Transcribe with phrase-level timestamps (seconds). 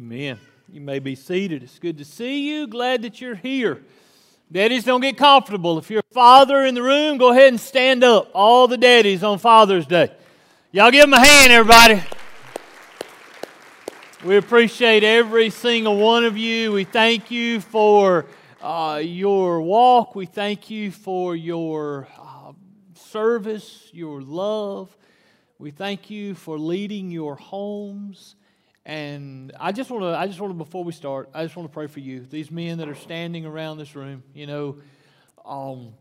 [0.00, 0.40] Amen.
[0.72, 1.62] You may be seated.
[1.62, 2.66] It's good to see you.
[2.66, 3.82] Glad that you're here.
[4.50, 5.76] Daddies, don't get comfortable.
[5.76, 8.30] If you're a father in the room, go ahead and stand up.
[8.32, 10.10] All the daddies on Father's Day.
[10.72, 12.02] Y'all give them a hand, everybody.
[14.24, 16.72] We appreciate every single one of you.
[16.72, 18.24] We thank you for
[18.62, 20.14] uh, your walk.
[20.14, 22.52] We thank you for your uh,
[22.94, 24.96] service, your love.
[25.58, 28.36] We thank you for leading your homes.
[28.90, 31.68] And I just want to, I just want to, before we start, I just want
[31.68, 32.26] to pray for you.
[32.28, 34.78] These men that are standing around this room, you know,
[35.44, 35.94] um,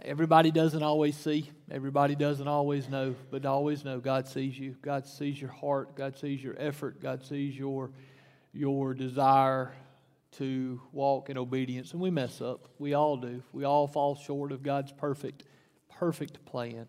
[0.00, 4.74] everybody doesn't always see, everybody doesn't always know, but always know God sees you.
[4.80, 5.96] God sees your heart.
[5.96, 6.98] God sees your effort.
[6.98, 7.90] God sees your,
[8.54, 9.74] your desire
[10.38, 11.92] to walk in obedience.
[11.92, 12.70] And we mess up.
[12.78, 13.42] We all do.
[13.52, 15.44] We all fall short of God's perfect,
[15.90, 16.86] perfect plan.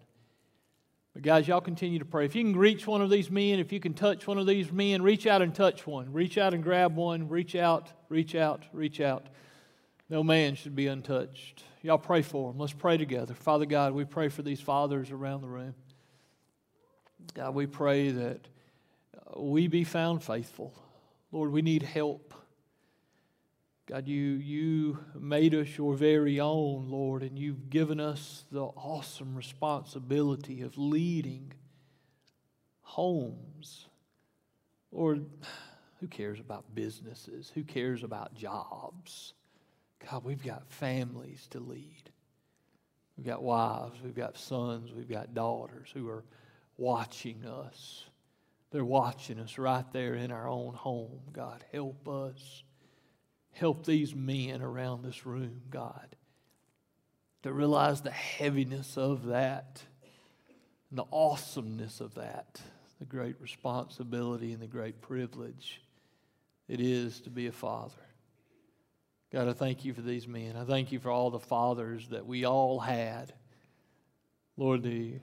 [1.15, 2.25] But guys, y'all continue to pray.
[2.25, 4.69] If you can reach one of these men, if you can touch one of these
[4.69, 6.11] men, reach out and touch one.
[6.11, 7.29] Reach out and grab one.
[7.29, 9.27] Reach out, reach out, reach out.
[10.09, 11.63] No man should be untouched.
[11.81, 12.59] Y'all pray for them.
[12.59, 13.34] Let's pray together.
[13.34, 15.73] Father God, we pray for these fathers around the room.
[17.34, 18.49] God, we pray that
[19.37, 20.73] we be found faithful.
[21.31, 22.34] Lord, we need help.
[23.87, 29.35] God, you, you made us your very own, Lord, and you've given us the awesome
[29.35, 31.53] responsibility of leading
[32.81, 33.87] homes.
[34.91, 35.25] Lord,
[35.99, 37.51] who cares about businesses?
[37.53, 39.33] Who cares about jobs?
[40.09, 42.09] God, we've got families to lead.
[43.17, 46.25] We've got wives, we've got sons, we've got daughters who are
[46.77, 48.03] watching us.
[48.71, 51.21] They're watching us right there in our own home.
[51.31, 52.63] God, help us
[53.55, 56.15] Help these men around this room, God,
[57.43, 59.81] to realize the heaviness of that
[60.89, 62.62] and the awesomeness of that,
[62.99, 65.81] the great responsibility and the great privilege
[66.67, 67.94] it is to be a father.
[69.31, 70.56] God, I thank you for these men.
[70.56, 73.34] I thank you for all the fathers that we all had.
[74.57, 75.19] Lord, the,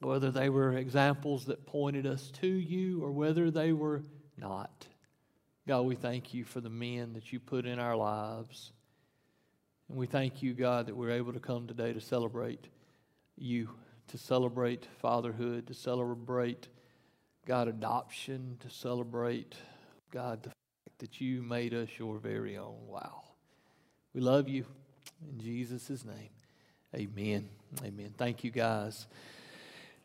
[0.00, 4.02] whether they were examples that pointed us to you or whether they were
[4.36, 4.86] not.
[5.66, 8.70] God, we thank you for the men that you put in our lives.
[9.88, 12.68] And we thank you, God, that we're able to come today to celebrate
[13.36, 13.70] you,
[14.08, 16.68] to celebrate fatherhood, to celebrate,
[17.46, 19.56] God, adoption, to celebrate,
[20.12, 22.86] God, the fact that you made us your very own.
[22.86, 23.24] Wow.
[24.14, 24.64] We love you.
[25.32, 26.30] In Jesus' name,
[26.94, 27.48] amen.
[27.84, 28.14] Amen.
[28.16, 29.08] Thank you, guys.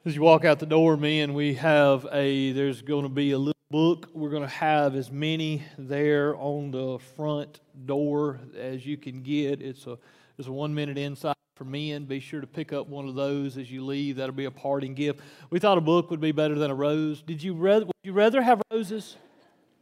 [0.05, 3.37] As you walk out the door, men, we have a, there's going to be a
[3.37, 4.09] little book.
[4.13, 9.61] We're going to have as many there on the front door as you can get.
[9.61, 9.97] It's a,
[10.37, 12.03] it's a one minute insight for men.
[12.03, 14.17] Be sure to pick up one of those as you leave.
[14.17, 15.21] That'll be a parting gift.
[15.49, 17.21] We thought a book would be better than a rose.
[17.21, 19.15] Did you rather, would you rather have roses?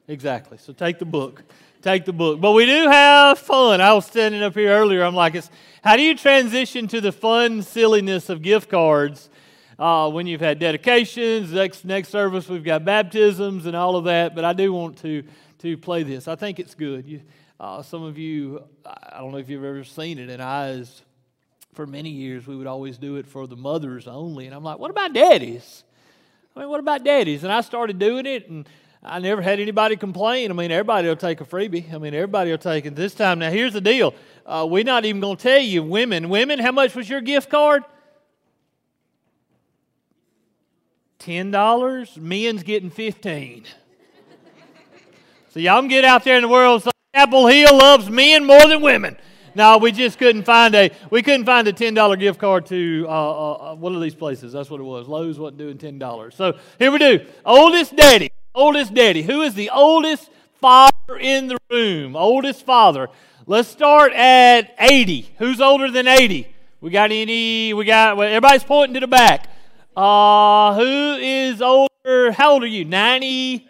[0.08, 0.60] Exactly.
[0.60, 1.44] So take the book.
[1.82, 2.40] Take the book.
[2.40, 3.82] But we do have fun.
[3.82, 5.04] I was standing up here earlier.
[5.04, 5.50] I'm like, it's,
[5.84, 9.30] how do you transition to the fun silliness of gift cards?
[9.80, 11.54] Uh, when you've had dedications.
[11.54, 14.36] Next, next service, we've got baptisms and all of that.
[14.36, 15.24] But I do want to,
[15.60, 16.28] to play this.
[16.28, 17.08] I think it's good.
[17.08, 17.22] You,
[17.60, 20.84] uh, some of you, I don't know if you've ever seen it, and I,
[21.74, 24.46] for many years, we would always do it for the mothers only.
[24.46, 25.84] And I'm like, what about daddies?
[26.56, 27.44] I mean, what about daddies?
[27.44, 28.68] And I started doing it, and
[29.02, 30.52] I never had anybody complain.
[30.52, 31.94] I mean, everybody will take a freebie.
[31.94, 33.40] I mean, everybody will take it this time.
[33.40, 34.14] Now, here's the deal.
[34.46, 36.28] Uh, we're not even going to tell you, women.
[36.30, 37.84] Women, how much was your gift card?
[41.20, 43.66] $10, men's getting 15
[45.50, 46.84] So y'all can get out there in the world.
[46.84, 49.18] So Apple Hill loves men more than women.
[49.56, 53.06] No, we just couldn't find a we couldn't find a ten dollar gift card to
[53.08, 54.54] uh, uh, uh, one of these places.
[54.54, 55.08] That's what it was.
[55.08, 56.36] Lowe's wasn't doing ten dollars.
[56.36, 57.26] So here we do.
[57.46, 58.32] Oldest daddy.
[58.54, 59.24] Oldest daddy.
[59.24, 60.30] Who is the oldest
[60.62, 62.16] father in the room?
[62.16, 63.10] Oldest father.
[63.48, 65.34] Let's start at eighty.
[65.40, 66.48] Who's older than eighty?
[66.80, 67.74] We got any?
[67.74, 68.18] We got.
[68.18, 69.50] Well, everybody's pointing to the back.
[70.00, 72.32] Uh, who is older?
[72.32, 72.86] How old are you?
[72.86, 73.68] 90?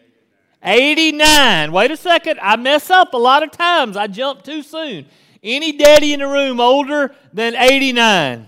[0.61, 1.71] 89.
[1.71, 2.39] Wait a second.
[2.39, 3.97] I mess up a lot of times.
[3.97, 5.07] I jump too soon.
[5.41, 8.47] Any daddy in the room older than 89?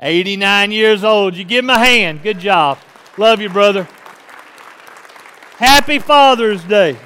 [0.00, 1.36] 89 years old.
[1.36, 2.24] You give him a hand.
[2.24, 2.78] Good job.
[3.16, 3.86] Love you, brother.
[5.56, 6.98] Happy Father's Day.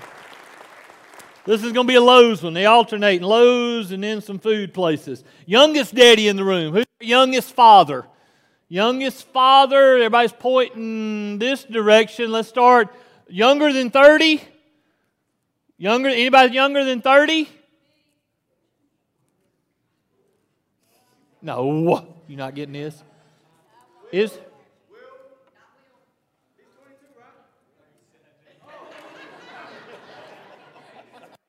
[1.45, 2.55] This is going to be a Lowe's one.
[2.55, 5.23] They alternate Lowe's and then some food places.
[5.45, 6.73] Youngest daddy in the room.
[6.73, 8.07] Who's your youngest father?
[8.69, 12.33] Youngest father, everybody's pointing this direction.
[12.33, 12.93] Let's start
[13.29, 14.43] younger than 30.
[15.79, 17.49] Younger, anybody younger than 30?
[21.43, 23.03] No, you're not getting this.
[24.11, 24.37] Is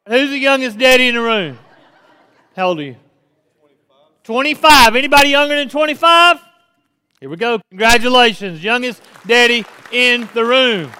[0.08, 1.60] Who's the youngest daddy in the room?
[2.56, 2.96] How old are you?
[4.24, 4.96] 25.
[4.96, 6.47] Anybody younger than 25?
[7.20, 7.60] Here we go.
[7.70, 8.64] Congratulations.
[8.64, 10.92] Youngest daddy in the room.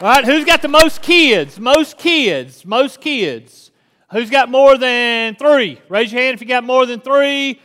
[0.00, 1.58] All right, who's got the most kids?
[1.58, 2.64] Most kids.
[2.64, 3.72] Most kids.
[4.12, 5.80] Who's got more than three?
[5.88, 7.60] Raise your hand if you got more than three.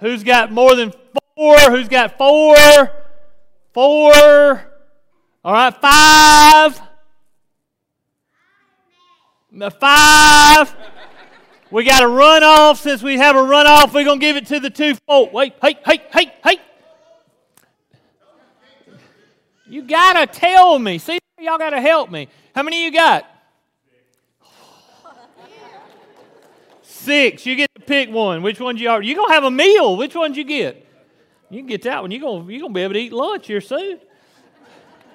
[0.00, 0.92] Who's got more than
[1.36, 1.56] four?
[1.58, 2.56] Who's got four?
[3.72, 4.12] Four.
[5.44, 6.80] All right, five.
[9.78, 10.74] Five.
[11.70, 12.78] We got a runoff.
[12.78, 15.32] Since we have a runoff, we're going to give it to the two folk.
[15.32, 16.60] Wait, hey, hey, hey, hey.
[19.66, 20.98] You got to tell me.
[20.98, 22.28] See, y'all got to help me.
[22.54, 23.24] How many you got?
[26.82, 27.46] Six.
[27.46, 28.42] You get to pick one.
[28.42, 29.00] Which one you are?
[29.00, 29.96] You're going to have a meal.
[29.96, 30.86] Which one you get?
[31.50, 32.10] You can get that one.
[32.12, 33.98] You're going you're gonna be able to eat lunch here soon.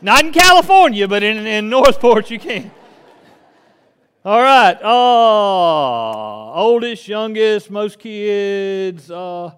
[0.01, 2.71] Not in California, but in, in Northport you can.
[4.25, 4.75] All right.
[4.81, 9.12] Oh, oldest, youngest, most kids.
[9.12, 9.51] Uh,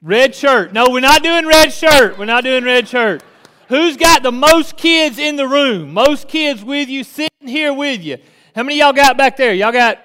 [0.00, 0.72] red shirt.
[0.72, 2.16] No, we're not doing red shirt.
[2.16, 3.24] We're not doing red shirt.
[3.68, 5.92] Who's got the most kids in the room?
[5.92, 8.18] Most kids with you, sitting here with you.
[8.54, 9.52] How many y'all got back there?
[9.52, 9.98] Y'all got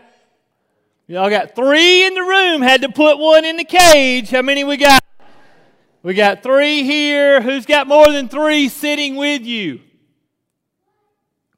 [1.05, 2.63] y'all got three in the room.
[2.63, 4.31] Had to put one in the cage.
[4.31, 5.03] How many we got?
[6.01, 7.39] We got three here.
[7.39, 9.81] Who's got more than three sitting with you?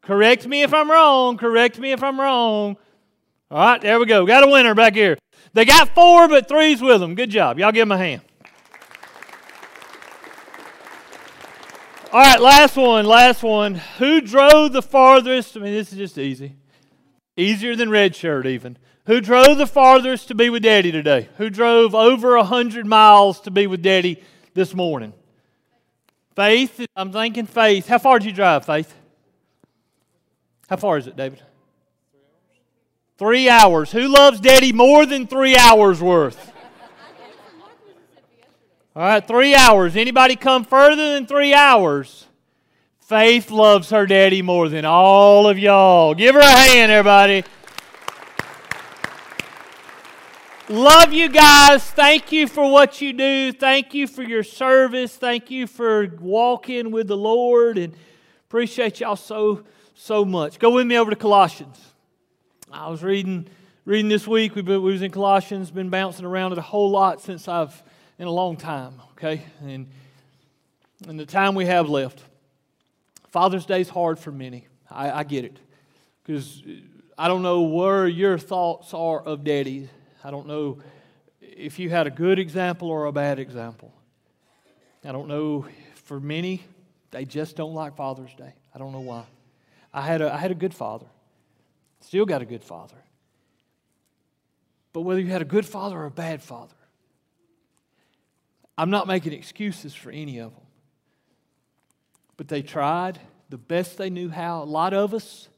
[0.02, 1.38] Correct me if I'm wrong.
[1.38, 2.78] Correct me if I'm wrong.
[3.50, 4.26] All right, there we go.
[4.26, 5.18] Got a winner back here.
[5.54, 7.16] They got four, but three's with them.
[7.16, 7.60] Good job.
[7.60, 8.22] Y'all give them a hand.
[12.14, 13.76] All right, last one, last one.
[13.98, 15.56] Who drove the farthest?
[15.56, 16.56] I mean, this is just easy.
[17.38, 18.78] Easier than red shirt, even.
[19.06, 21.30] Who drove the farthest to be with Daddy today?
[21.38, 24.22] Who drove over a 100 miles to be with Daddy
[24.54, 25.14] this morning?
[26.36, 27.88] Faith, I'm thinking Faith.
[27.88, 28.94] How far did you drive, Faith?
[30.72, 31.42] How far is it, David?
[33.18, 33.92] Three hours.
[33.92, 36.54] Who loves Daddy more than three hours worth?
[38.96, 39.98] All right, three hours.
[39.98, 42.26] Anybody come further than three hours?
[43.02, 46.14] Faith loves her daddy more than all of y'all.
[46.14, 47.44] Give her a hand, everybody.
[50.70, 51.84] Love you guys.
[51.84, 53.52] Thank you for what you do.
[53.52, 55.18] Thank you for your service.
[55.18, 57.94] Thank you for walking with the Lord and
[58.48, 59.66] appreciate y'all so
[60.02, 60.58] so much.
[60.58, 61.80] Go with me over to Colossians.
[62.72, 63.48] I was reading
[63.86, 64.56] reading this week.
[64.56, 65.70] We, we was in Colossians.
[65.70, 67.82] Been bouncing around it a whole lot since I've
[68.18, 69.02] in a long time.
[69.14, 69.88] Okay, and
[71.08, 72.24] and the time we have left.
[73.30, 74.68] Father's Day is hard for many.
[74.90, 75.58] I, I get it
[76.24, 76.64] because
[77.18, 79.88] I don't know where your thoughts are of daddies
[80.24, 80.80] I don't know
[81.42, 83.92] if you had a good example or a bad example.
[85.04, 85.66] I don't know.
[85.96, 86.64] For many,
[87.10, 88.54] they just don't like Father's Day.
[88.76, 89.26] I don't know why.
[89.94, 91.08] I had a, I had a good father,
[92.00, 92.96] still got a good father.
[94.94, 96.76] But whether you had a good father or a bad father,
[98.78, 100.64] I'm not making excuses for any of them.
[102.38, 104.64] But they tried the best they knew how.
[104.64, 105.50] A lot of us,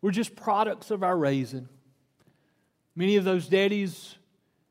[0.00, 1.68] we're just products of our raising.
[2.94, 4.14] Many of those daddies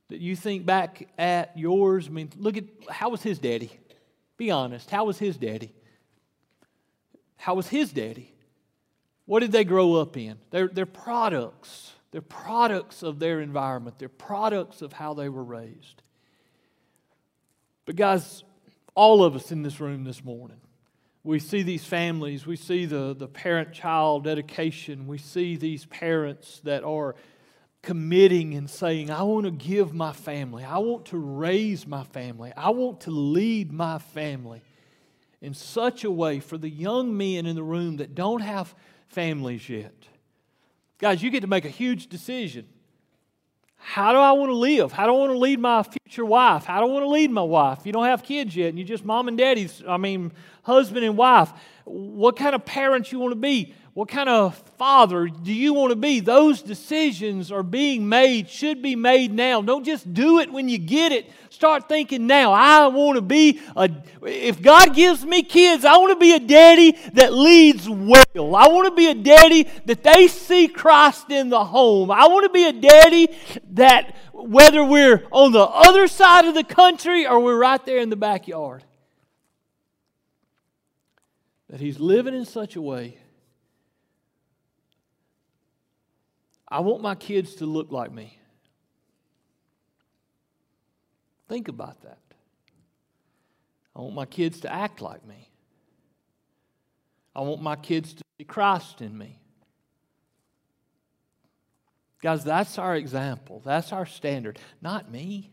[0.09, 3.71] that you think back at yours, I mean, look at how was his daddy?
[4.38, 4.89] Be honest.
[4.89, 5.73] How was his daddy?
[7.38, 8.33] How was his daddy?
[9.30, 10.40] What did they grow up in?
[10.50, 11.94] They're, they're products.
[12.09, 14.00] They're products of their environment.
[14.00, 16.02] They're products of how they were raised.
[17.86, 18.44] But, guys,
[18.95, 20.57] all of us in this room this morning,
[21.24, 26.59] we see these families, we see the, the parent child dedication, we see these parents
[26.64, 27.16] that are
[27.83, 32.52] committing and saying, I want to give my family, I want to raise my family,
[32.57, 34.64] I want to lead my family
[35.40, 38.74] in such a way for the young men in the room that don't have
[39.09, 39.94] families yet.
[40.99, 42.68] Guys, you get to make a huge decision.
[43.78, 44.92] How do I want to live?
[44.92, 46.66] How do I want to lead my future wife?
[46.66, 47.80] How do I want to lead my wife?
[47.85, 51.16] You don't have kids yet, and you're just mom and daddy's, I mean, husband and
[51.16, 51.51] wife.
[51.85, 53.73] What kind of parents you want to be?
[53.99, 56.21] What kind of father do you want to be?
[56.21, 59.61] Those decisions are being made, should be made now.
[59.61, 61.29] Don't just do it when you get it.
[61.49, 62.53] Start thinking now.
[62.53, 63.91] I want to be a,
[64.21, 68.56] if God gives me kids, I want to be a daddy that leads well.
[68.56, 72.09] I want to be a daddy that they see Christ in the home.
[72.09, 73.27] I want to be a daddy
[73.71, 78.09] that, whether we're on the other side of the country or we're right there in
[78.09, 78.81] the backyard,
[81.69, 83.19] that he's living in such a way
[86.71, 88.38] I want my kids to look like me.
[91.47, 92.19] Think about that.
[93.95, 95.49] I want my kids to act like me.
[97.35, 99.40] I want my kids to see Christ in me.
[102.21, 103.61] Guys, that's our example.
[103.66, 104.59] That's our standard.
[104.81, 105.52] Not me.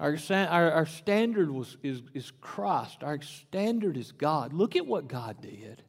[0.00, 3.02] Our, our, our standard was, is, is Christ.
[3.02, 4.52] Our standard is God.
[4.52, 5.82] Look at what God did.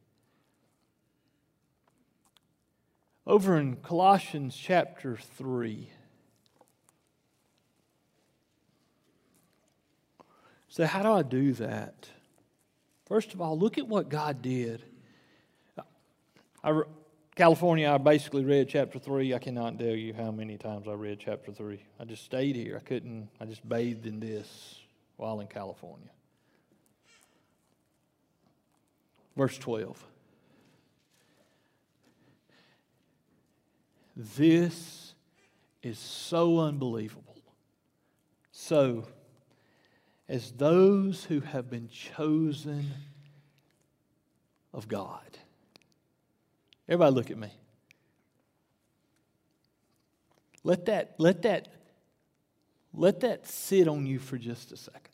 [3.27, 5.89] Over in Colossians chapter 3.
[10.67, 12.07] So, how do I do that?
[13.05, 14.83] First of all, look at what God did.
[16.63, 16.81] I,
[17.35, 19.33] California, I basically read chapter 3.
[19.33, 21.83] I cannot tell you how many times I read chapter 3.
[21.99, 22.77] I just stayed here.
[22.77, 24.79] I couldn't, I just bathed in this
[25.17, 26.09] while in California.
[29.35, 30.10] Verse 12.
[34.15, 35.13] This
[35.81, 37.37] is so unbelievable.
[38.51, 39.07] So,
[40.27, 42.91] as those who have been chosen
[44.73, 45.37] of God,
[46.91, 47.47] Everybody look at me.
[50.65, 51.69] Let that, let that,
[52.93, 55.13] let that sit on you for just a second.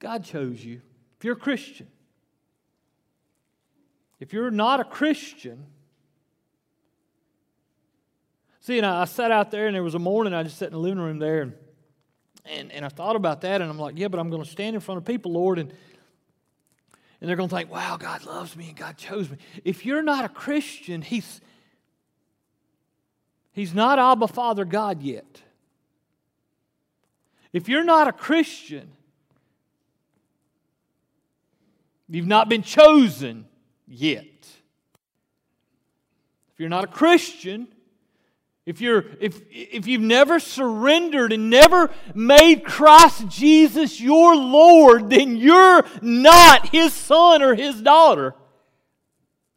[0.00, 0.80] God chose you.
[1.18, 1.86] If you're a Christian,
[4.18, 5.66] if you're not a Christian,
[8.70, 10.68] see, and I, I sat out there and there was a morning I just sat
[10.68, 11.54] in the living room there and,
[12.44, 14.74] and, and I thought about that and I'm like, yeah, but I'm going to stand
[14.74, 15.72] in front of people, Lord, and
[17.20, 19.36] and they're going to think, wow, God loves me and God chose me.
[19.62, 21.42] If you're not a Christian, He's,
[23.52, 25.42] he's not Abba Father God yet.
[27.52, 28.90] If you're not a Christian,
[32.08, 33.44] you've not been chosen
[33.86, 34.24] yet.
[36.54, 37.68] If you're not a Christian,
[38.66, 45.36] if, you're, if, if you've never surrendered and never made Christ Jesus your Lord, then
[45.36, 48.34] you're not his son or his daughter.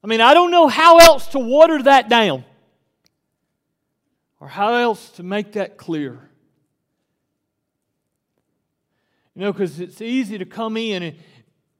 [0.03, 2.43] I mean, I don't know how else to water that down
[4.39, 6.29] or how else to make that clear.
[9.35, 11.17] You know, because it's easy to come in and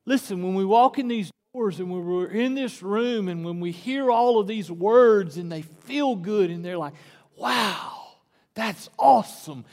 [0.06, 3.60] listen, when we walk in these doors and when we're in this room and when
[3.60, 6.94] we hear all of these words and they feel good and they're like,
[7.38, 8.16] Wow,
[8.56, 9.64] that's awesome.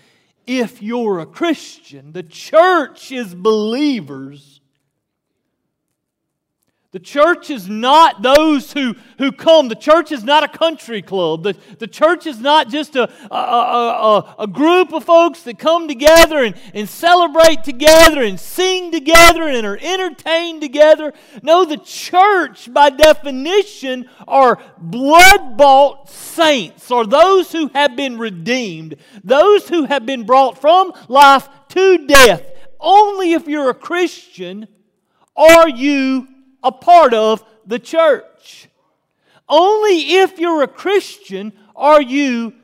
[0.47, 4.60] If you're a Christian, the church is believers
[6.93, 9.69] the church is not those who, who come.
[9.69, 11.45] The church is not a country club.
[11.45, 15.87] The, the church is not just a, a, a, a, group of folks that come
[15.87, 21.13] together and, and celebrate together and sing together and are entertained together.
[21.45, 28.97] No, the church, by definition, are blood bought saints, or those who have been redeemed,
[29.23, 32.43] those who have been brought from life to death.
[32.81, 34.67] Only if you're a Christian
[35.37, 36.27] are you
[36.63, 38.69] a part of the church.
[39.49, 42.55] Only if you're a Christian are you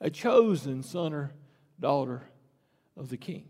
[0.00, 1.32] a chosen son or
[1.78, 2.22] daughter
[2.96, 3.44] of the king.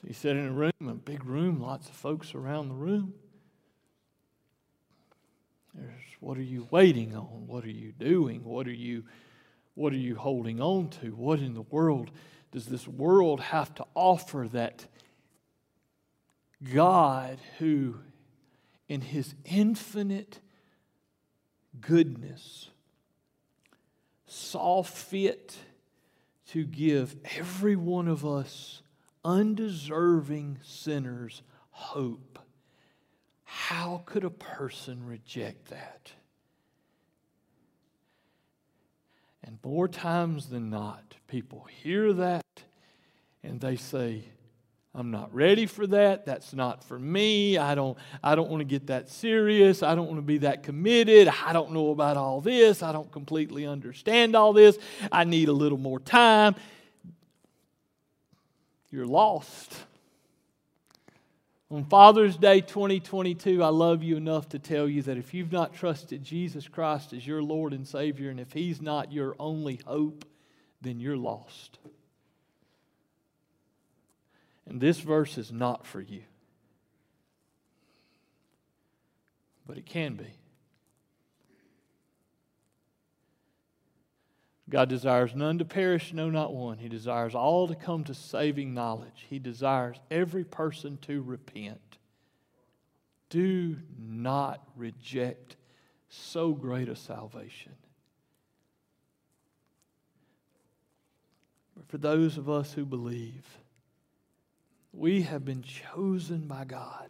[0.00, 3.14] So he sat in a room, a big room, lots of folks around the room.
[5.74, 5.90] There's
[6.20, 7.46] what are you waiting on?
[7.46, 8.44] What are you doing?
[8.44, 9.04] What are you
[9.74, 11.14] what are you holding on to?
[11.14, 12.10] What in the world
[12.52, 14.86] does this world have to offer that
[16.62, 17.96] God, who
[18.88, 20.40] in his infinite
[21.80, 22.70] goodness
[24.26, 25.56] saw fit
[26.48, 28.82] to give every one of us
[29.24, 32.38] undeserving sinners hope.
[33.44, 36.12] How could a person reject that?
[39.50, 42.44] And more times than not, people hear that
[43.42, 44.22] and they say,
[44.94, 46.24] I'm not ready for that.
[46.24, 47.58] That's not for me.
[47.58, 49.82] I don't, I don't want to get that serious.
[49.82, 51.26] I don't want to be that committed.
[51.44, 52.80] I don't know about all this.
[52.80, 54.78] I don't completely understand all this.
[55.10, 56.54] I need a little more time.
[58.88, 59.74] You're lost.
[61.72, 65.72] On Father's Day 2022, I love you enough to tell you that if you've not
[65.72, 70.24] trusted Jesus Christ as your Lord and Savior, and if He's not your only hope,
[70.80, 71.78] then you're lost.
[74.68, 76.22] And this verse is not for you,
[79.64, 80.39] but it can be.
[84.70, 86.78] God desires none to perish, no, not one.
[86.78, 89.26] He desires all to come to saving knowledge.
[89.28, 91.98] He desires every person to repent.
[93.30, 95.56] Do not reject
[96.08, 97.72] so great a salvation.
[101.76, 103.46] But for those of us who believe,
[104.92, 107.08] we have been chosen by God.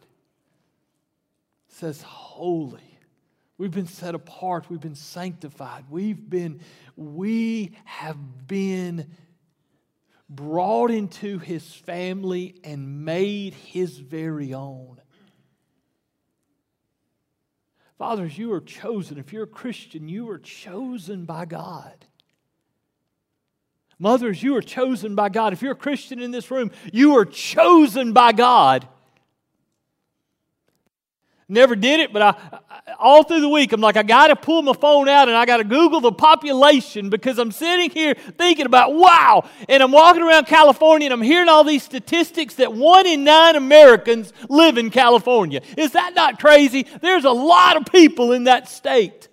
[1.69, 2.90] says holy.
[3.61, 4.71] We've been set apart.
[4.71, 5.85] We've been sanctified.
[5.91, 6.61] We've been,
[6.97, 9.07] we have been
[10.31, 14.99] brought into his family and made his very own.
[17.99, 19.19] Fathers, you are chosen.
[19.19, 22.07] If you're a Christian, you are chosen by God.
[23.99, 25.53] Mothers, you are chosen by God.
[25.53, 28.89] If you're a Christian in this room, you are chosen by God.
[31.51, 32.61] Never did it, but I,
[33.01, 35.47] all through the week, I'm like, I got to pull my phone out and I
[35.47, 39.49] got to Google the population because I'm sitting here thinking about, wow.
[39.69, 43.57] And I'm walking around California and I'm hearing all these statistics that one in nine
[43.57, 45.61] Americans live in California.
[45.77, 46.87] Is that not crazy?
[47.01, 49.30] There's a lot of people in that state.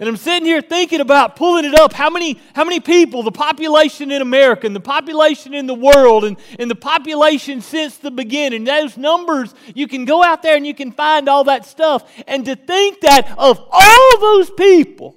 [0.00, 1.92] And I'm sitting here thinking about pulling it up.
[1.92, 6.24] How many, how many people, the population in America and the population in the world
[6.24, 10.64] and, and the population since the beginning, those numbers, you can go out there and
[10.64, 12.08] you can find all that stuff.
[12.28, 15.16] And to think that of all those people,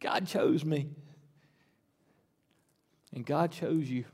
[0.00, 0.88] God chose me.
[3.14, 4.04] And God chose you.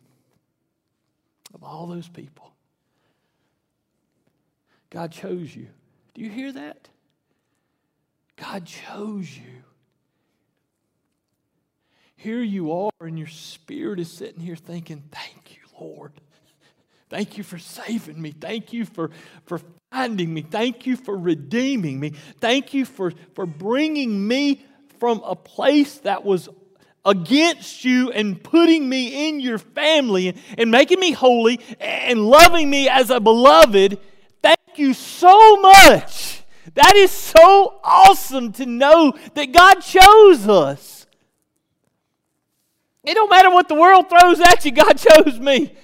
[1.54, 2.52] Of all those people,
[4.90, 5.68] God chose you.
[6.14, 6.88] Do you hear that?
[8.36, 9.62] God chose you.
[12.16, 16.12] Here you are, and your spirit is sitting here thinking, Thank you, Lord.
[17.10, 18.32] Thank you for saving me.
[18.32, 19.10] Thank you for,
[19.44, 19.60] for
[19.92, 20.42] finding me.
[20.42, 22.10] Thank you for redeeming me.
[22.40, 24.64] Thank you for, for bringing me
[24.98, 26.48] from a place that was
[27.04, 32.68] against you and putting me in your family and, and making me holy and loving
[32.70, 34.00] me as a beloved.
[34.42, 36.33] Thank you so much.
[36.74, 41.06] That is so awesome to know that God chose us.
[43.04, 45.74] It don't matter what the world throws at you, God chose me.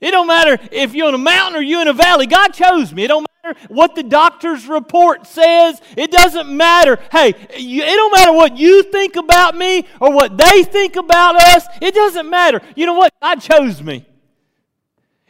[0.00, 2.92] It don't matter if you're on a mountain or you're in a valley, God chose
[2.92, 3.04] me.
[3.04, 5.80] It don't matter what the doctor's report says.
[5.96, 6.98] It doesn't matter.
[7.12, 11.66] Hey, it don't matter what you think about me or what they think about us.
[11.82, 12.62] It doesn't matter.
[12.74, 13.12] You know what?
[13.20, 14.06] God chose me.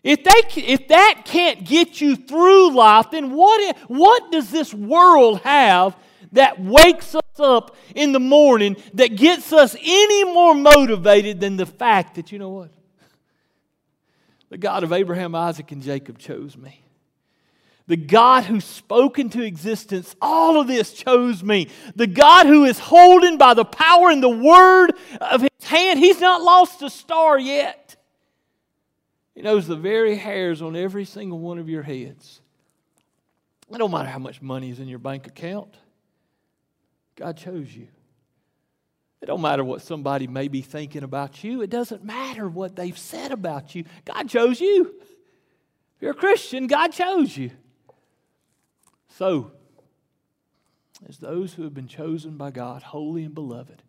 [0.02, 5.40] If, they, if that can't get you through life, then what, what does this world
[5.42, 5.96] have
[6.32, 11.66] that wakes us up in the morning that gets us any more motivated than the
[11.66, 12.70] fact that, you know what?
[14.48, 16.82] The God of Abraham, Isaac, and Jacob chose me.
[17.86, 21.68] The God who spoke into existence, all of this chose me.
[21.96, 26.20] The God who is holding by the power and the word of his hand, he's
[26.20, 27.79] not lost a star yet.
[29.34, 32.40] He knows the very hairs on every single one of your heads.
[33.72, 35.76] It don't matter how much money is in your bank account.
[37.16, 37.86] God chose you.
[39.20, 41.60] It don't matter what somebody may be thinking about you.
[41.60, 43.84] It doesn't matter what they've said about you.
[44.04, 44.94] God chose you.
[45.96, 47.50] If you're a Christian, God chose you.
[49.18, 49.52] So,
[51.06, 53.82] as those who have been chosen by God, holy and beloved,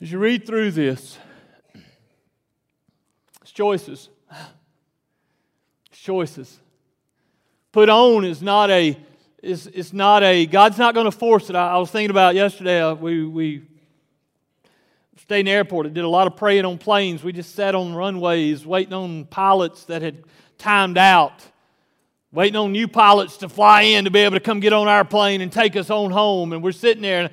[0.00, 1.18] as you read through this,
[3.58, 4.08] choices.
[5.90, 6.60] It's choices.
[7.72, 8.96] Put on is not a
[9.42, 11.56] is it's not a God's not going to force it.
[11.56, 12.80] I, I, was thinking about yesterday.
[12.80, 13.62] Uh, we we
[15.16, 15.86] stayed in the airport.
[15.86, 17.24] I did a lot of praying on planes.
[17.24, 20.22] We just sat on runways waiting on pilots that had
[20.56, 21.44] timed out,
[22.30, 25.04] waiting on new pilots to fly in to be able to come get on our
[25.04, 26.52] plane and take us on home.
[26.52, 27.22] And we're sitting there.
[27.22, 27.30] And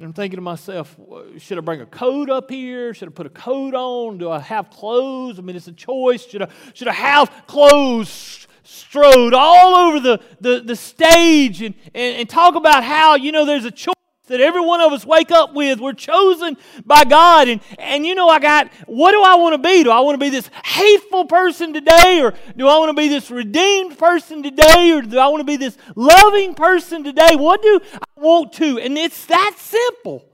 [0.00, 0.98] and I'm thinking to myself,
[1.36, 2.94] should I bring a coat up here?
[2.94, 4.16] Should I put a coat on?
[4.16, 5.38] Do I have clothes?
[5.38, 6.26] I mean, it's a choice.
[6.26, 12.16] Should I, should I have clothes strode all over the, the, the stage and, and,
[12.16, 13.92] and talk about how, you know, there's a choice
[14.30, 15.80] that every one of us wake up with.
[15.80, 17.48] We're chosen by God.
[17.48, 19.82] And, and you know, I got, what do I want to be?
[19.82, 22.20] Do I want to be this hateful person today?
[22.22, 24.92] Or do I want to be this redeemed person today?
[24.92, 27.34] Or do I want to be this loving person today?
[27.34, 28.78] What do I want to?
[28.78, 30.24] And it's that simple.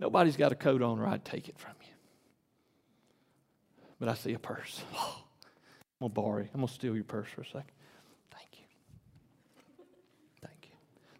[0.00, 1.92] Nobody's got a coat on or I'd take it from you.
[4.00, 4.80] But I see a purse.
[4.94, 6.50] I'm going to borrow it.
[6.54, 7.75] I'm going to steal your purse for a second.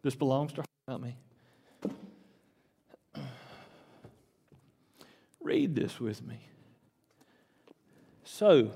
[0.07, 1.16] This belongs to her, not me.
[5.40, 6.38] Read this with me.
[8.23, 8.71] So,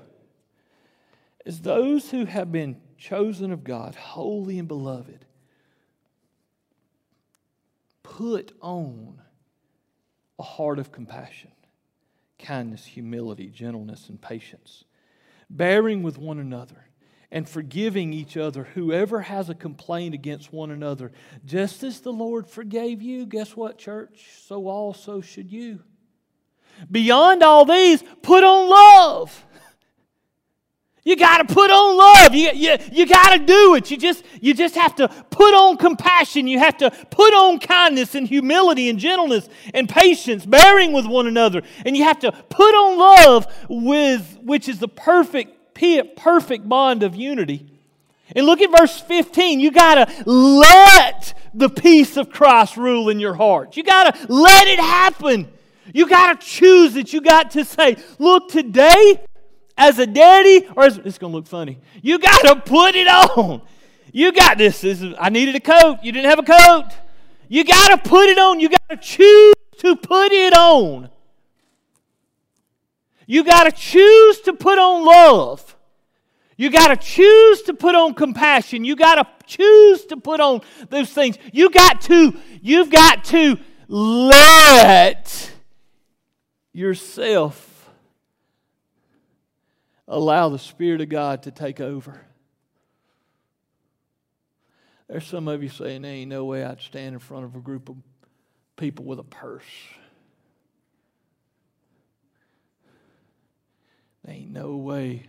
[1.45, 5.23] as those who have been chosen of God, holy and beloved,
[8.03, 9.21] put on
[10.37, 11.51] a heart of compassion,
[12.39, 14.83] kindness, humility, gentleness, and patience,
[15.49, 16.87] bearing with one another
[17.31, 21.11] and forgiving each other, whoever has a complaint against one another.
[21.45, 24.27] Just as the Lord forgave you, guess what, church?
[24.45, 25.79] So also should you.
[26.89, 29.45] Beyond all these, put on love.
[31.03, 32.35] You got to put on love.
[32.35, 33.89] You, you, you got to do it.
[33.89, 36.47] You just, you just have to put on compassion.
[36.47, 41.25] You have to put on kindness and humility and gentleness and patience, bearing with one
[41.25, 41.63] another.
[41.85, 47.15] And you have to put on love, with, which is the perfect, perfect bond of
[47.15, 47.67] unity.
[48.35, 49.59] And look at verse 15.
[49.59, 53.75] You got to let the peace of Christ rule in your heart.
[53.75, 55.51] You got to let it happen.
[55.93, 57.11] You got to choose it.
[57.11, 59.21] You got to say, look, today
[59.77, 61.79] as a daddy, or as, it's going to look funny.
[62.01, 63.61] You got to put it on.
[64.13, 64.81] You got this.
[64.81, 65.99] this is, I needed a coat.
[66.03, 66.89] You didn't have a coat.
[67.47, 68.59] You got to put it on.
[68.59, 71.09] You got to choose to put it on.
[73.31, 75.77] You got to choose to put on love.
[76.57, 78.83] You got to choose to put on compassion.
[78.83, 81.37] You got to choose to put on those things.
[81.53, 85.49] You got to you've got to let
[86.73, 87.89] yourself
[90.09, 92.19] allow the Spirit of God to take over.
[95.07, 97.59] There's some of you saying, there ain't no way I'd stand in front of a
[97.59, 97.95] group of
[98.75, 99.63] people with a purse.
[104.23, 105.27] There ain't no way.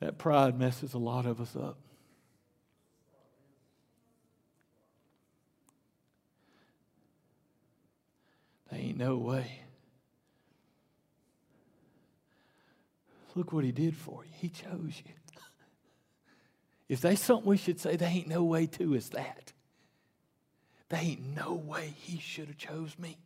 [0.00, 1.78] That pride messes a lot of us up.
[8.70, 9.60] There ain't no way.
[13.34, 14.30] Look what he did for you.
[14.40, 15.12] He chose you.
[16.88, 19.52] If there's something we should say, there ain't no way to is that.
[20.88, 23.18] There ain't no way he should have chose me.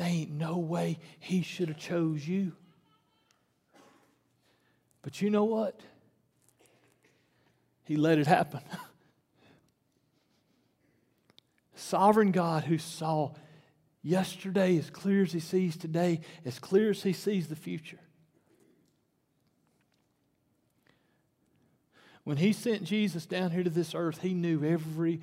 [0.00, 2.52] There ain't no way he should have chose you.
[5.02, 5.78] But you know what?
[7.84, 8.62] He let it happen.
[11.74, 13.34] Sovereign God who saw
[14.02, 18.00] yesterday as clear as he sees today, as clear as he sees the future.
[22.24, 25.20] When he sent Jesus down here to this earth, he knew every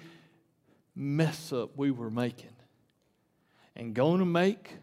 [0.95, 2.51] mess up we were making
[3.77, 4.75] and going to make.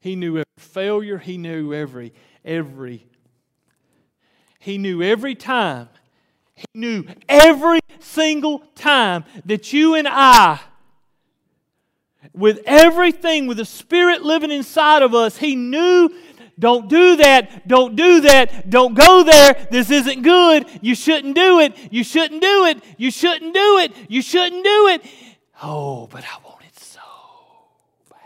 [0.00, 1.18] He knew every failure.
[1.18, 3.06] He knew every, every,
[4.58, 5.90] he knew every time.
[6.54, 10.60] He knew every single time that you and I,
[12.32, 16.10] with everything, with the Spirit living inside of us, He knew
[16.58, 17.68] don't do that.
[17.68, 18.68] Don't do that.
[18.68, 19.68] Don't go there.
[19.70, 20.66] This isn't good.
[20.80, 21.76] You shouldn't do it.
[21.92, 22.82] You shouldn't do it.
[22.96, 23.92] You shouldn't do it.
[24.08, 25.04] You shouldn't do it.
[25.62, 27.00] Oh, but I want it so
[28.10, 28.18] bad.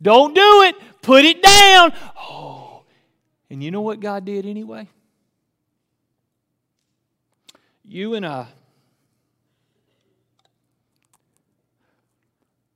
[0.00, 0.76] Don't do it.
[1.02, 1.92] Put it down.
[2.18, 2.82] Oh.
[3.48, 4.88] And you know what God did anyway?
[7.84, 8.48] You and I,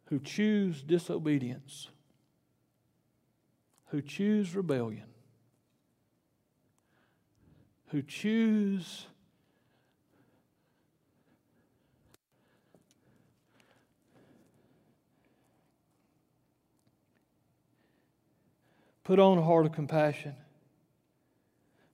[0.06, 1.88] who choose disobedience,
[3.88, 5.06] who choose rebellion,
[7.88, 9.06] who choose
[19.04, 20.34] put on a heart of compassion,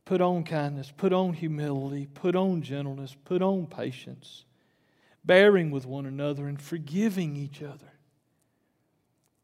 [0.05, 4.45] put on kindness, put on humility, put on gentleness, put on patience,
[5.25, 7.92] bearing with one another and forgiving each other.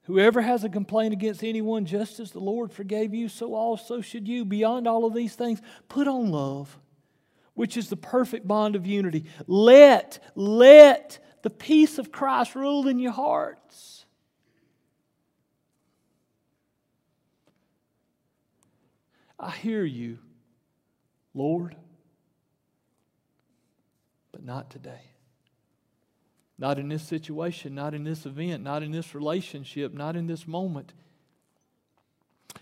[0.05, 4.27] Whoever has a complaint against anyone, just as the Lord forgave you, so also should
[4.27, 4.45] you.
[4.45, 6.77] Beyond all of these things, put on love,
[7.55, 9.27] which is the perfect bond of unity.
[9.47, 14.02] Let, let the peace of Christ rule in your hearts.
[19.43, 20.19] I hear you,
[21.35, 21.75] Lord,
[24.31, 25.11] but not today.
[26.57, 30.47] Not in this situation, not in this event, not in this relationship, not in this
[30.47, 30.93] moment.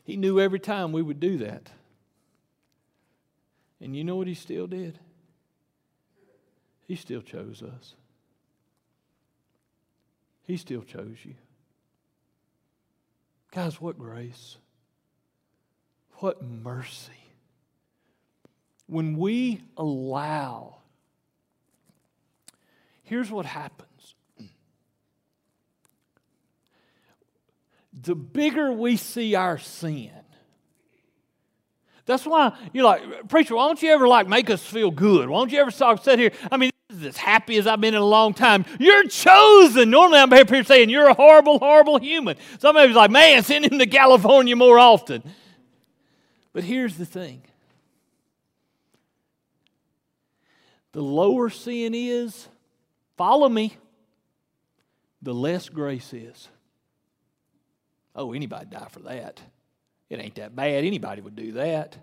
[0.05, 1.71] He knew every time we would do that.
[3.79, 4.99] And you know what he still did?
[6.87, 7.95] He still chose us.
[10.45, 11.35] He still chose you.
[13.53, 14.57] Guys, what grace.
[16.21, 17.13] What mercy.
[18.87, 20.77] When we allow,
[23.03, 23.87] here's what happens
[28.03, 30.11] the bigger we see our sin.
[32.07, 35.29] That's why you're like, preacher, why don't you ever like make us feel good?
[35.29, 36.33] Why don't you ever stop, sit here?
[36.51, 36.71] I mean,
[37.05, 38.65] as happy as I've been in a long time.
[38.79, 39.91] You're chosen.
[39.91, 42.37] Normally I'm here saying you're a horrible, horrible human.
[42.59, 45.23] Somebody's like, man, send him to California more often.
[46.53, 47.43] But here's the thing.
[50.93, 52.49] The lower sin is,
[53.17, 53.77] follow me.
[55.23, 56.49] the less grace is.
[58.15, 59.41] Oh, anybody die for that.
[60.09, 60.85] It ain't that bad.
[60.85, 61.97] Anybody would do that.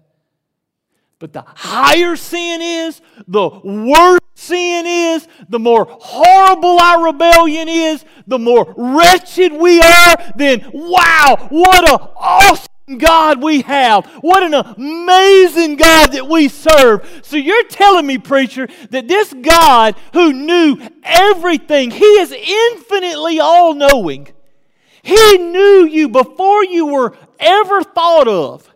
[1.19, 8.05] But the higher sin is, the worse sin is, the more horrible our rebellion is,
[8.27, 14.05] the more wretched we are, then wow, what an awesome God we have.
[14.21, 17.21] What an amazing God that we serve.
[17.21, 23.73] So you're telling me, preacher, that this God who knew everything, He is infinitely all
[23.73, 24.29] knowing.
[25.03, 28.73] He knew you before you were ever thought of.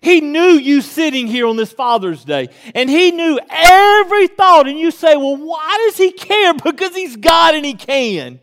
[0.00, 4.66] He knew you sitting here on this Father's Day, and He knew every thought.
[4.66, 6.54] And you say, Well, why does He care?
[6.64, 8.40] Because He's God and He can.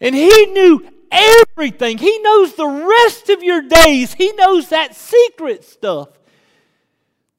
[0.00, 1.98] And He knew everything.
[1.98, 4.14] He knows the rest of your days.
[4.14, 6.08] He knows that secret stuff,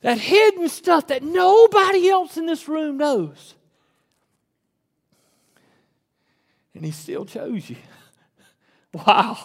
[0.02, 3.56] that hidden stuff that nobody else in this room knows.
[6.74, 7.78] And He still chose you.
[8.94, 9.38] wow.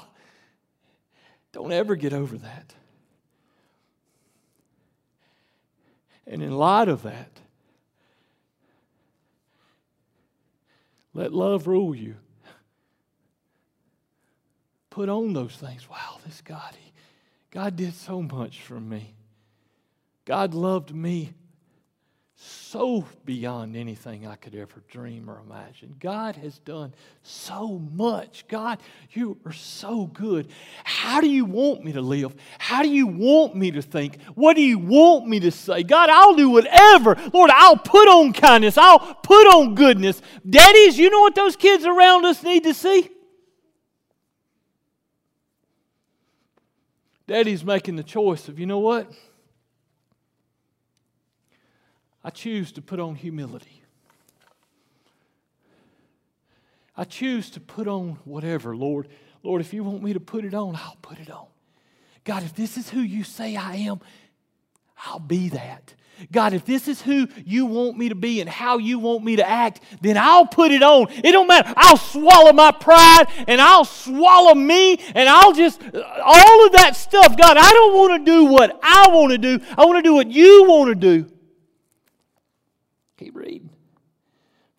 [1.52, 2.74] Don't ever get over that.
[6.26, 7.40] And in light of that,
[11.12, 12.14] let love rule you.
[14.90, 15.88] Put on those things.
[15.88, 16.92] Wow, this God, he,
[17.50, 19.14] God did so much for me.
[20.24, 21.32] God loved me
[22.42, 25.94] so beyond anything I could ever dream or imagine.
[26.00, 28.46] God has done so much.
[28.48, 28.78] God,
[29.10, 30.48] you are so good.
[30.84, 32.34] How do you want me to live?
[32.58, 34.22] How do you want me to think?
[34.34, 35.82] What do you want me to say?
[35.82, 37.16] God, I'll do whatever.
[37.32, 38.78] Lord, I'll put on kindness.
[38.78, 40.22] I'll put on goodness.
[40.48, 43.10] Daddies, you know what those kids around us need to see?
[47.30, 49.08] Daddy's making the choice of, you know what?
[52.24, 53.84] I choose to put on humility.
[56.96, 59.06] I choose to put on whatever, Lord.
[59.44, 61.46] Lord, if you want me to put it on, I'll put it on.
[62.24, 64.00] God, if this is who you say I am,
[65.06, 65.94] I'll be that.
[66.30, 69.36] God, if this is who you want me to be and how you want me
[69.36, 71.10] to act, then I'll put it on.
[71.10, 71.72] It don't matter.
[71.76, 77.36] I'll swallow my pride and I'll swallow me and I'll just, all of that stuff.
[77.36, 79.64] God, I don't want to do what I want to do.
[79.76, 81.30] I want to do what you want to do.
[83.16, 83.70] Keep reading.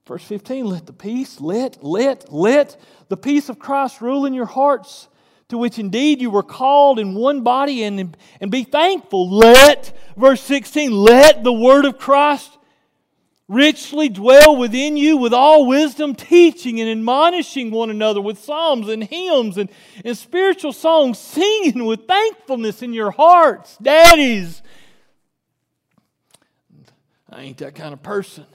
[0.07, 2.75] Verse 15 let the peace, let, let, let
[3.07, 5.07] the peace of Christ rule in your hearts,
[5.51, 9.29] to which indeed you were called in one body, and, and be thankful.
[9.29, 12.57] Let, verse 16, let the word of Christ
[13.49, 19.03] richly dwell within you with all wisdom, teaching and admonishing one another with psalms and
[19.03, 19.69] hymns and,
[20.05, 23.75] and spiritual songs, singing with thankfulness in your hearts.
[23.81, 24.61] Daddies,
[27.29, 28.45] I ain't that kind of person.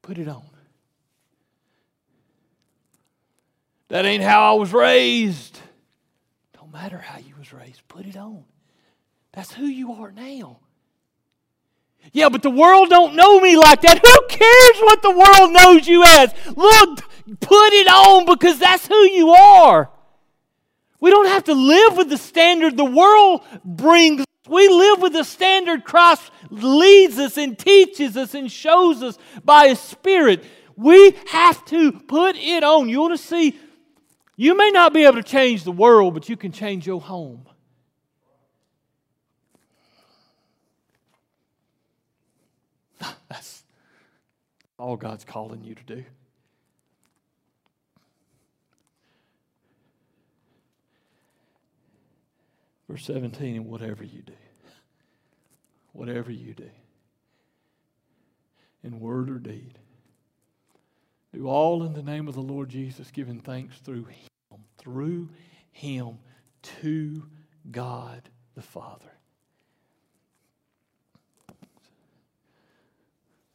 [0.00, 0.50] Put it on.
[3.90, 5.58] That ain't how I was raised.
[6.54, 7.86] Don't matter how you was raised.
[7.88, 8.44] Put it on.
[9.32, 10.60] That's who you are now.
[12.12, 13.98] Yeah, but the world don't know me like that.
[13.98, 16.32] Who cares what the world knows you as?
[16.56, 17.00] Look,
[17.40, 19.90] put it on because that's who you are.
[21.00, 25.22] We don't have to live with the standard the world brings we live with the
[25.22, 30.44] standard Christ leads us and teaches us and shows us by His Spirit.
[30.76, 32.88] We have to put it on.
[32.88, 33.56] You want to see,
[34.40, 37.44] you may not be able to change the world, but you can change your home.
[43.28, 43.64] That's
[44.78, 46.04] all God's calling you to do.
[52.88, 54.32] Verse 17, and whatever you do,
[55.92, 56.70] whatever you do,
[58.82, 59.79] in word or deed,
[61.32, 65.28] do all in the name of the Lord Jesus, giving thanks through Him, through
[65.70, 66.18] Him
[66.62, 67.24] to
[67.70, 69.12] God the Father.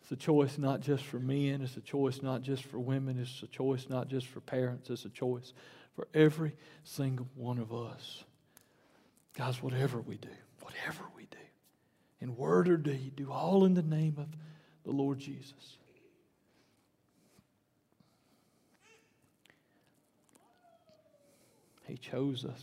[0.02, 3.42] It's a choice not just for men, it's a choice not just for women, it's
[3.42, 5.52] a choice not just for parents, it's a choice
[5.96, 8.24] for every single one of us.
[9.36, 10.30] Guys, whatever we do,
[10.62, 11.38] whatever we do,
[12.22, 14.28] in word or deed, do all in the name of
[14.84, 15.78] the Lord Jesus.
[21.96, 22.62] He chose us.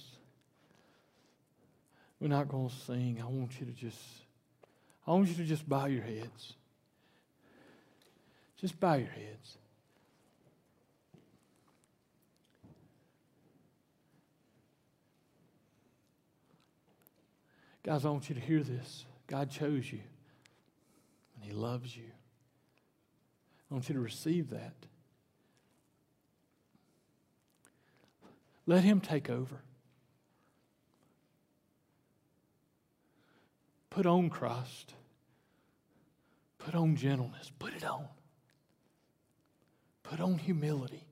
[2.21, 3.18] We're not going to sing.
[3.18, 3.99] I want you to just,
[5.07, 6.53] I want you to just bow your heads.
[8.61, 9.57] Just bow your heads.
[17.83, 19.07] Guys, I want you to hear this.
[19.29, 20.01] God chose you,
[21.37, 22.11] and He loves you.
[23.71, 24.75] I want you to receive that.
[28.66, 29.62] Let Him take over.
[33.90, 34.94] Put on Christ.
[36.59, 37.51] Put on gentleness.
[37.59, 38.07] Put it on.
[40.03, 41.07] Put on humility.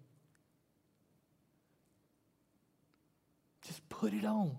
[3.67, 4.57] Just put it on.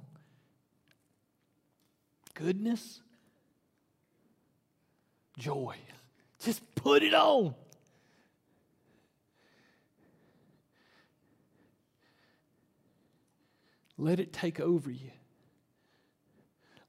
[2.34, 3.02] Goodness,
[5.38, 5.76] joy.
[6.40, 7.54] Just put it on.
[14.02, 15.12] Let it take over you.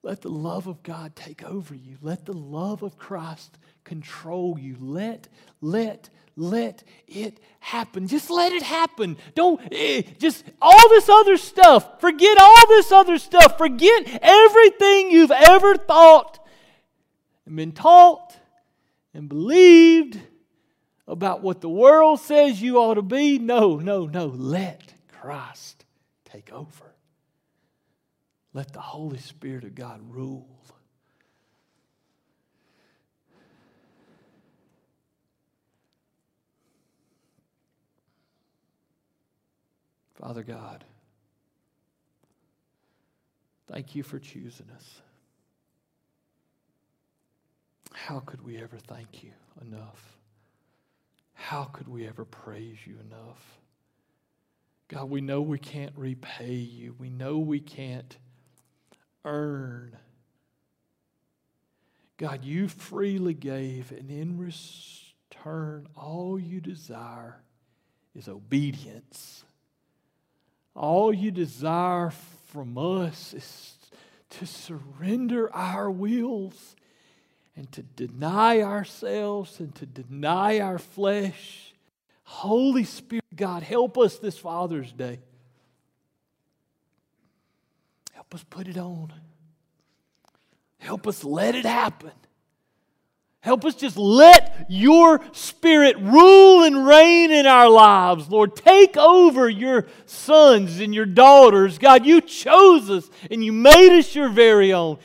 [0.02, 1.98] Let the love of God take over you.
[2.00, 4.76] Let the love of Christ control you.
[4.80, 5.28] Let,
[5.60, 8.08] let, let it happen.
[8.08, 9.18] Just let it happen.
[9.34, 12.00] Don't eh, just all this other stuff.
[12.00, 13.58] Forget all this other stuff.
[13.58, 16.44] Forget everything you've ever thought
[17.44, 18.34] and been taught
[19.12, 20.18] and believed
[21.06, 23.38] about what the world says you ought to be.
[23.38, 24.26] No, no, no.
[24.28, 25.84] Let Christ
[26.24, 26.91] take over.
[28.54, 30.46] Let the Holy Spirit of God rule.
[40.14, 40.84] Father God,
[43.66, 45.00] thank you for choosing us.
[47.92, 50.18] How could we ever thank you enough?
[51.34, 53.58] How could we ever praise you enough?
[54.86, 56.94] God, we know we can't repay you.
[56.98, 58.16] We know we can't
[59.24, 59.96] earn.
[62.16, 67.40] God, you freely gave, and in return, all you desire
[68.14, 69.44] is obedience.
[70.74, 72.12] All you desire
[72.46, 73.76] from us is
[74.30, 76.76] to surrender our wills
[77.56, 81.74] and to deny ourselves and to deny our flesh.
[82.24, 85.18] Holy Spirit, God, help us this Father's Day.
[88.32, 89.12] Help us put it on.
[90.78, 92.12] Help us let it happen.
[93.40, 98.56] Help us just let your spirit rule and reign in our lives, Lord.
[98.56, 101.76] Take over your sons and your daughters.
[101.76, 104.96] God, you chose us and you made us your very own.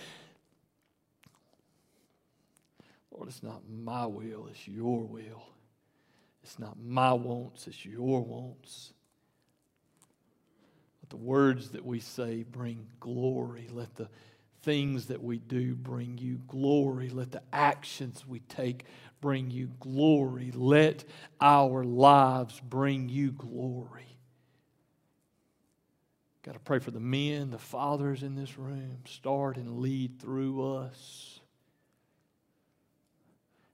[3.12, 5.44] Lord, it's not my will, it's your will.
[6.44, 8.94] It's not my wants, it's your wants.
[11.08, 13.70] Let the words that we say bring glory.
[13.72, 14.10] Let the
[14.64, 17.08] things that we do bring you glory.
[17.08, 18.84] Let the actions we take
[19.22, 20.52] bring you glory.
[20.54, 21.06] Let
[21.40, 24.18] our lives bring you glory.
[26.44, 28.98] Got to pray for the men, the fathers in this room.
[29.06, 31.40] Start and lead through us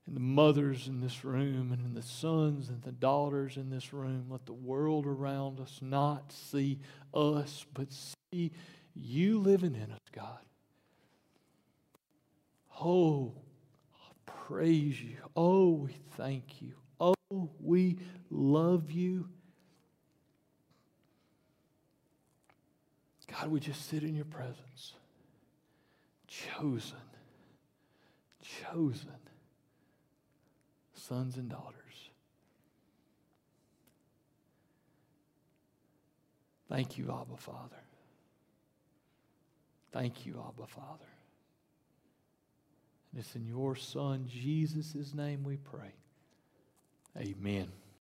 [0.05, 4.25] and the mothers in this room and the sons and the daughters in this room.
[4.29, 6.79] Let the world around us not see
[7.13, 8.51] us, but see
[8.95, 10.39] you living in us, God.
[12.81, 13.33] Oh,
[14.25, 15.17] praise you.
[15.35, 16.73] Oh, we thank you.
[16.99, 17.97] Oh, we
[18.29, 19.29] love you.
[23.31, 24.93] God, we just sit in your presence.
[26.27, 26.97] Chosen.
[28.41, 29.22] Chosen
[31.13, 32.09] sons and daughters.
[36.69, 37.83] Thank you, Abba Father.
[39.91, 41.05] Thank you, Abba Father.
[43.11, 45.93] And it's in your Son, Jesus' name, we pray.
[47.15, 47.67] Amen.